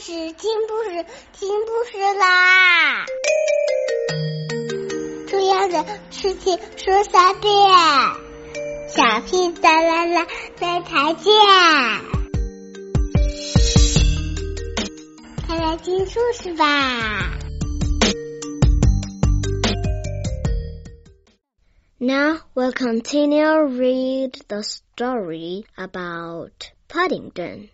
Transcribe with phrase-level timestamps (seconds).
[0.00, 3.04] 事，听故事，听故事啦！
[5.28, 7.52] 重要的事情说三遍，
[8.88, 10.26] 小屁哒啦啦，
[10.58, 11.32] 明天见！
[15.46, 17.36] 快来听故事吧。
[21.98, 27.68] Now we'll continue read the story about Paddington.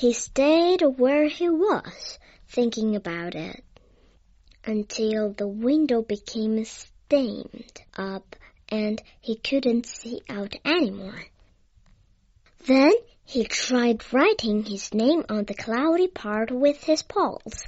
[0.00, 2.18] He stayed where he was,
[2.48, 3.62] thinking about it,
[4.64, 8.34] until the window became stained up
[8.70, 11.26] and he couldn't see out anymore.
[12.64, 12.92] Then
[13.26, 17.64] he tried writing his name on the cloudy part with his paws.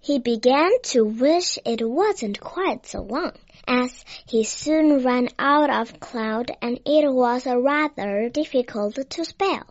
[0.00, 3.34] He began to wish it wasn't quite so long,
[3.68, 9.64] as he soon ran out of cloud and it was rather difficult to spell.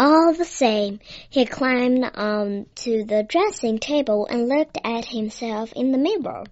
[0.00, 5.90] All the same, he climbed on to the dressing table and looked at himself in
[5.90, 6.44] the mirror.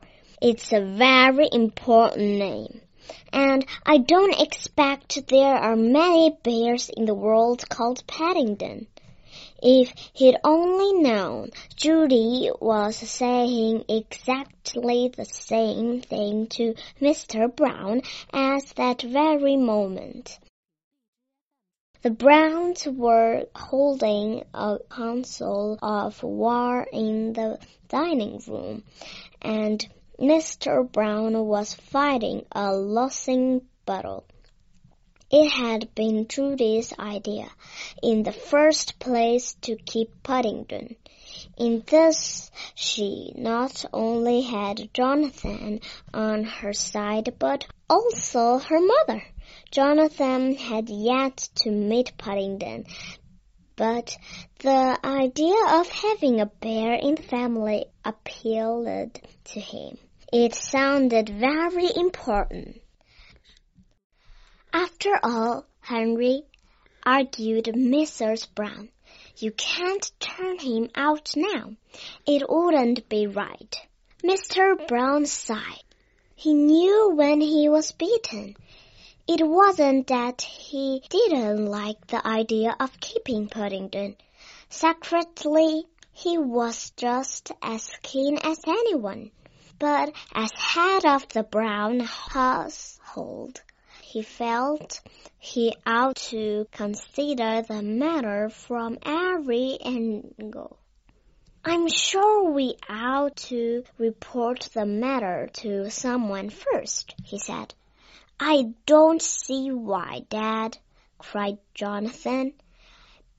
[0.42, 2.80] It's a very important name.
[3.32, 8.88] And I don't expect there are many bears in the world called Paddington.
[9.62, 17.54] If he'd only known, Judy was saying exactly the same thing to Mr.
[17.54, 18.02] Brown
[18.32, 20.40] at that very moment.
[22.02, 27.58] The Browns were holding a council of war in the
[27.88, 28.84] dining room,
[29.40, 30.90] and Mr.
[30.92, 34.24] Brown was fighting a losing battle.
[35.30, 37.50] It had been Judy's idea
[38.02, 40.96] in the first place to keep Paddington.
[41.56, 45.80] In this she not only had Jonathan
[46.12, 49.22] on her side but also her mother.
[49.70, 52.86] Jonathan had yet to meet Paddington,
[53.76, 54.16] but
[54.60, 59.98] the idea of having a bear in the family appealed to him.
[60.32, 62.80] It sounded very important.
[64.72, 66.42] After all, Henry,
[67.04, 68.52] argued Mrs.
[68.54, 68.88] Brown,
[69.38, 71.70] you can't turn him out now.
[72.26, 73.80] It wouldn't be right.
[74.24, 74.86] Mr.
[74.88, 75.84] Brown sighed.
[76.34, 78.56] He knew when he was beaten.
[79.28, 84.16] It wasn't that he didn't like the idea of keeping Paddington.
[84.68, 89.32] Secretly, he was just as keen as anyone.
[89.80, 93.62] But as head of the Brown household,
[94.00, 95.00] he felt
[95.40, 100.78] he ought to consider the matter from every angle.
[101.64, 107.74] I'm sure we ought to report the matter to someone first, he said.
[108.38, 110.76] I don't see why, Dad,
[111.18, 112.52] cried Jonathan.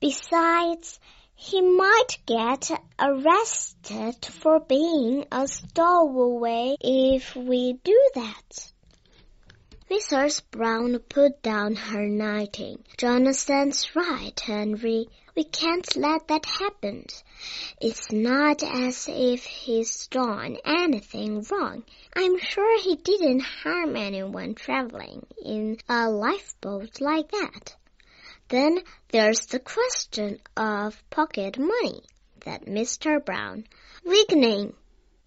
[0.00, 0.98] Besides,
[1.34, 8.72] he might get arrested for being a stowaway if we do that.
[9.88, 10.42] Mrs.
[10.50, 12.84] Brown put down her knitting.
[12.96, 15.08] Jonathan's right, Henry.
[15.38, 17.06] We can't let that happen.
[17.80, 21.84] It's not as if he's done anything wrong.
[22.16, 27.76] I'm sure he didn't harm anyone traveling in a lifeboat like that.
[28.48, 32.02] Then there's the question of pocket money,
[32.42, 33.24] said Mr.
[33.24, 33.62] Brown,
[34.04, 34.74] weakening.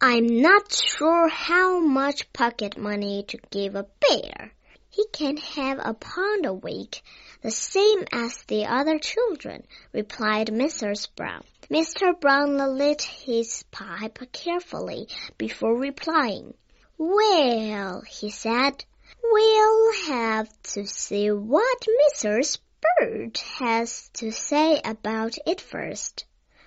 [0.02, 4.52] I'm not sure how much pocket money to give a bear.
[4.94, 7.02] He can have a pound a week,
[7.42, 11.08] the same as the other children, replied Mrs.
[11.16, 11.46] Brown.
[11.70, 12.20] Mr.
[12.20, 15.08] Brown lit his pipe carefully
[15.38, 16.54] before replying.
[16.98, 18.84] Well, he said,
[19.24, 22.60] we'll have to see what Mrs.
[23.00, 26.26] Bird has to say about it first.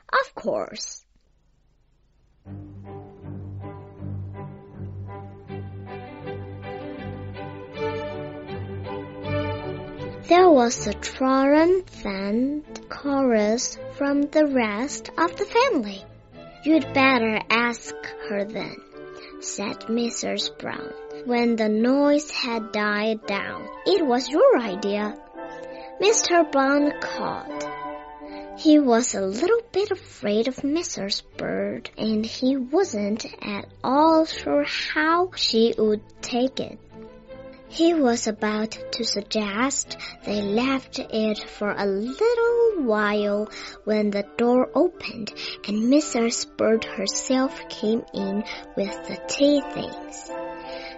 [0.09, 1.05] Of course.
[10.27, 16.03] There was a triumphant chorus from the rest of the family.
[16.65, 17.95] You'd better ask
[18.31, 18.75] her then,
[19.41, 20.59] said Mrs.
[20.59, 20.95] Brown.
[21.27, 25.15] When the noise had died down, it was your idea.
[26.01, 26.51] Mr.
[26.51, 27.69] Brown called.
[28.57, 31.23] He was a little bit afraid of Mrs.
[31.37, 36.79] Bird, and he wasn't at all sure how she would take it.
[37.75, 43.51] He was about to suggest they left it for a little while
[43.83, 45.33] when the door opened
[45.67, 46.47] and Mrs.
[46.57, 48.45] Bird herself came in
[48.77, 50.31] with the tea things.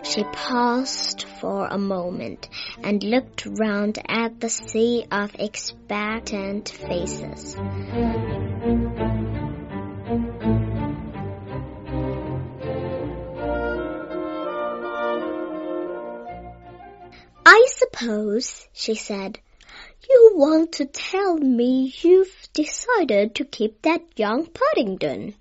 [0.03, 2.51] She paused for a moment
[2.85, 7.57] and looked round at the sea of expectant faces.
[17.97, 19.39] Suppose, she said,
[20.09, 25.35] you want to tell me you've decided to keep that young Paddington.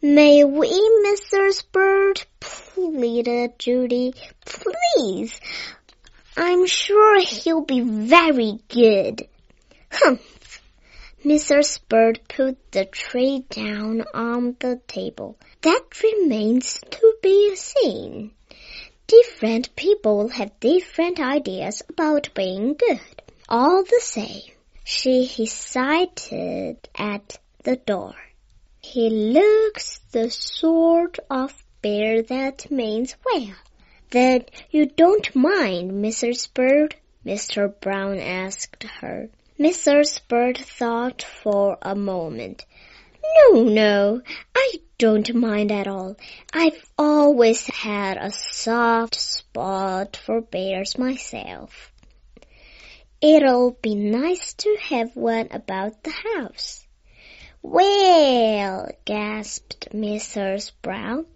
[0.00, 0.70] May we,
[1.04, 1.64] Mrs.
[1.72, 2.24] Bird?
[2.38, 4.14] pleaded Judy.
[4.46, 5.40] Please.
[6.36, 9.26] I'm sure he'll be very good.
[9.90, 10.62] Humph.
[11.24, 11.80] Mrs.
[11.88, 15.36] Bird put the tray down on the table.
[15.62, 18.30] That remains to be seen.
[19.08, 23.22] Different people have different ideas about being good.
[23.48, 24.52] All the same,
[24.84, 28.14] she hesitated at the door.
[28.82, 33.54] He looks the sort of bear that means well.
[34.10, 36.52] Then you don't mind, Mrs.
[36.52, 36.94] Bird?
[37.24, 37.72] Mr.
[37.80, 39.30] Brown asked her.
[39.58, 40.20] Mrs.
[40.28, 42.66] Bird thought for a moment.
[43.34, 44.22] No, no,
[44.54, 46.16] I don't mind at all.
[46.52, 51.92] I've always had a soft spot for bears myself.
[53.20, 56.86] It'll be nice to have one about the house.
[57.62, 60.72] Well, gasped Mrs.
[60.80, 61.26] Brown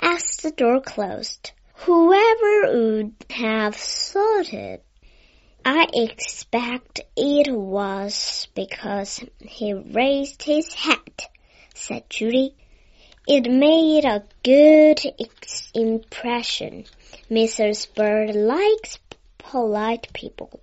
[0.00, 1.52] as the door closed.
[1.74, 4.84] Whoever would have thought it?
[5.64, 11.07] I expect it was because he raised his hat
[11.78, 12.54] said Judy.
[13.26, 15.00] It made a good
[15.74, 16.84] impression.
[17.30, 17.94] Mrs.
[17.94, 18.98] Bird likes
[19.38, 20.60] polite people.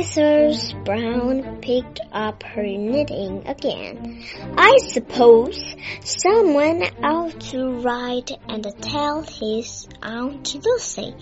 [0.00, 0.82] Mrs.
[0.82, 4.24] Brown picked up her knitting again.
[4.56, 11.14] I suppose someone ought to write and tell his Aunt Lucy.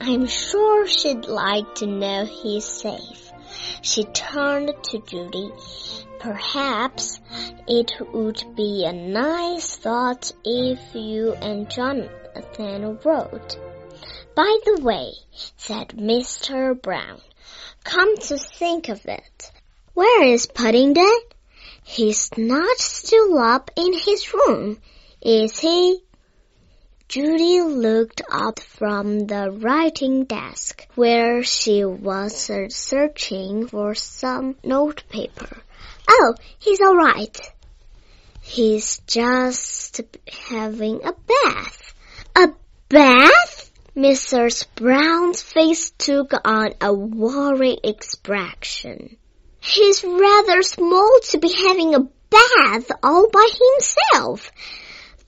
[0.00, 3.32] I'm sure she'd like to know he's safe.
[3.82, 5.50] She turned to Judy.
[6.20, 7.18] Perhaps
[7.66, 13.58] it would be a nice thought if you and Jonathan wrote.
[14.36, 15.14] By the way,
[15.56, 16.80] said Mr.
[16.80, 17.20] Brown,
[17.84, 19.52] Come to think of it,
[19.94, 21.20] where is Paddington?
[21.82, 24.78] He's not still up in his room,
[25.20, 26.02] is he?
[27.08, 35.62] Judy looked up from the writing desk where she was searching for some notepaper.
[36.08, 37.36] Oh, he's all right.
[38.40, 40.00] He's just
[40.48, 41.94] having a bath.
[42.36, 42.50] A
[42.88, 43.59] bath?
[43.96, 44.66] Mrs.
[44.76, 49.16] Brown's face took on a worried expression.
[49.60, 54.52] He's rather small to be having a bath all by himself.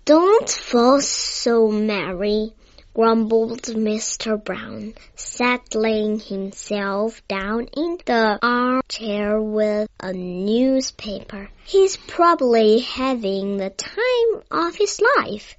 [0.04, 2.54] Don't fuss so, Mary,
[2.94, 4.42] grumbled Mr.
[4.42, 11.50] Brown, settling himself down in the armchair with a newspaper.
[11.64, 15.56] He's probably having the time of his life.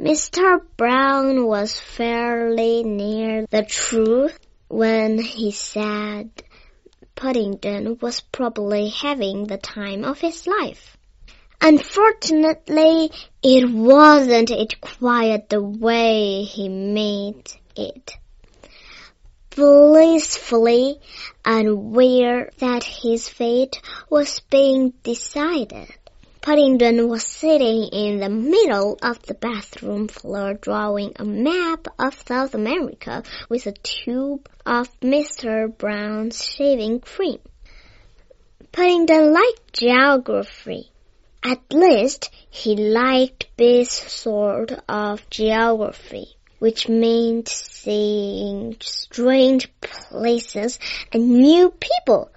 [0.00, 0.62] Mr.
[0.78, 4.38] Brown was fairly near the truth
[4.68, 6.30] when he said
[7.14, 10.96] Paddington was probably having the time of his life.
[11.60, 13.10] Unfortunately,
[13.42, 18.16] it wasn't it quite the way he made it.
[19.54, 20.98] Blissfully
[21.44, 25.94] unaware that his fate was being decided.
[26.42, 32.54] Paddington was sitting in the middle of the bathroom floor drawing a map of South
[32.54, 35.76] America with a tube of Mr.
[35.76, 37.40] Brown's shaving cream.
[38.72, 40.90] Paddington liked geography.
[41.44, 50.78] At least he liked this sort of geography, which meant seeing strange places
[51.12, 52.30] and new people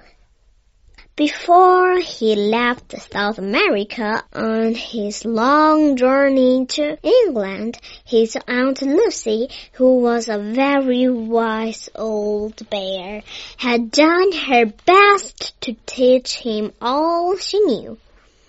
[1.15, 9.99] before he left South America on his long journey to England, his Aunt Lucy, who
[9.99, 13.21] was a very wise old bear,
[13.57, 17.99] had done her best to teach him all she knew.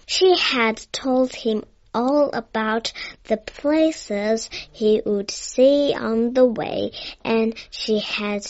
[0.06, 2.94] She had told him all about
[3.24, 6.92] the places he would see on the way,
[7.22, 8.42] and she had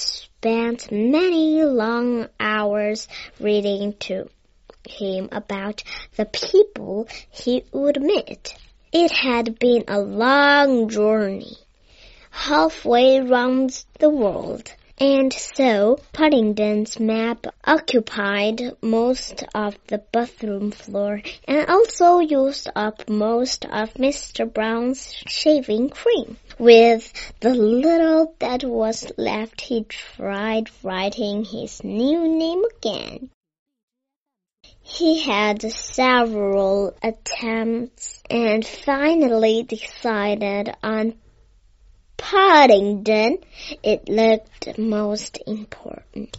[0.45, 3.09] spent many long hours
[3.41, 4.29] reading to
[4.87, 5.83] him about
[6.17, 8.55] the people he would meet.
[8.93, 11.57] It had been a long journey,
[12.31, 14.71] halfway round the world.
[14.99, 23.65] And so Paddington's map occupied most of the bathroom floor and also used up most
[23.65, 24.45] of Mr.
[24.53, 26.37] Brown's shaving cream.
[26.59, 33.31] With the little that was left, he tried writing his new name again.
[34.81, 41.15] He had several attempts and finally decided on
[42.17, 43.39] Paddington,
[43.83, 46.37] it looked most important.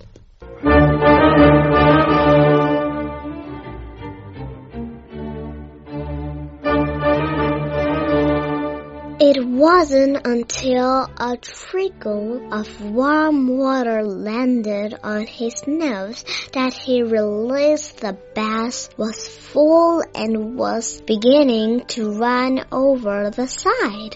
[9.78, 18.18] Wasn't until a trickle of warm water landed on his nose that he realized the
[18.34, 24.16] bath was full and was beginning to run over the side.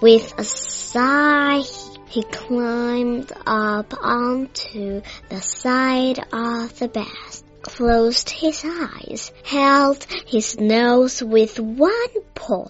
[0.00, 1.62] With a sigh,
[2.08, 11.22] he climbed up onto the side of the bath closed his eyes, held his nose
[11.22, 12.66] with one paw,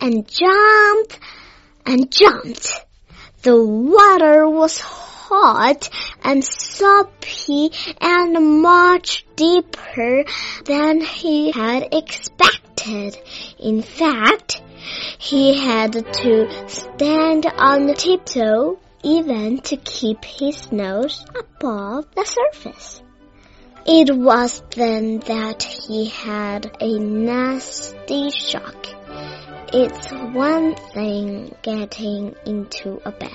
[0.00, 1.18] and jumped
[1.86, 2.84] and jumped.
[3.42, 5.88] The water was hot
[6.22, 7.70] and soapy
[8.00, 10.24] and much deeper
[10.64, 13.16] than he had expected.
[13.58, 14.60] In fact,
[15.18, 23.02] he had to stand on tiptoe even to keep his nose above the surface.
[23.86, 28.99] It was then that he had a nasty shock.
[29.72, 33.30] It's one thing getting into a bed.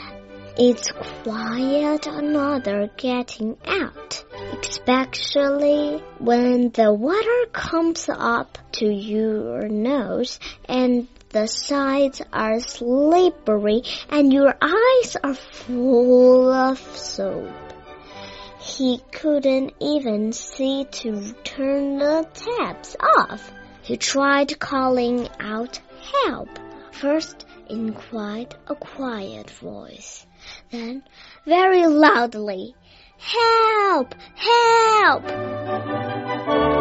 [0.57, 4.25] It's quite another getting out,
[4.61, 14.33] especially when the water comes up to your nose and the sides are slippery and
[14.33, 17.47] your eyes are full of soap.
[18.59, 23.53] He couldn't even see to turn the taps off.
[23.85, 25.79] He tried calling out
[26.25, 26.49] help,
[26.91, 30.25] first in quite a quiet voice,
[30.71, 31.03] then
[31.45, 32.73] very loudly,
[33.17, 34.13] Help!
[34.35, 36.74] Help!